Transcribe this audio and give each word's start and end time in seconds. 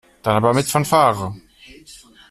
Dann 0.23 0.35
aber 0.37 0.55
mit 0.55 0.65
Fanfare. 0.65 1.35